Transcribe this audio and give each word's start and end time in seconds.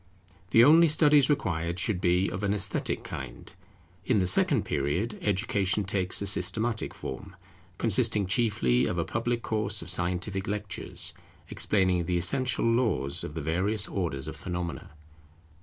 The 0.49 0.63
only 0.63 0.87
studies 0.87 1.29
required 1.29 1.77
should 1.77 2.01
be 2.01 2.27
of 2.27 2.41
an 2.41 2.55
esthetic 2.55 3.03
kind. 3.03 3.53
In 4.03 4.17
the 4.17 4.25
second 4.25 4.65
period, 4.65 5.19
Education 5.21 5.83
takes 5.83 6.23
a 6.23 6.25
systematic 6.25 6.95
form, 6.95 7.35
consisting 7.77 8.25
chiefly 8.25 8.87
of 8.87 8.97
a 8.97 9.05
public 9.05 9.43
course 9.43 9.83
of 9.83 9.91
scientific 9.91 10.47
lectures, 10.47 11.13
explaining 11.49 12.05
the 12.05 12.17
essential 12.17 12.65
laws 12.65 13.23
of 13.23 13.35
the 13.35 13.41
various 13.43 13.87
orders 13.87 14.27
of 14.27 14.35
phenomena. 14.35 14.89